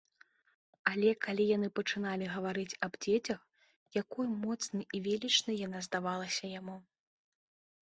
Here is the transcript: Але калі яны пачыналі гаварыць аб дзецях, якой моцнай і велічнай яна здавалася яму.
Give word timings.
Але 0.91 1.11
калі 1.25 1.45
яны 1.57 1.69
пачыналі 1.79 2.25
гаварыць 2.37 2.77
аб 2.87 2.93
дзецях, 3.07 3.39
якой 4.01 4.27
моцнай 4.47 4.85
і 4.99 5.05
велічнай 5.11 5.63
яна 5.67 5.79
здавалася 5.91 6.45
яму. 6.59 6.77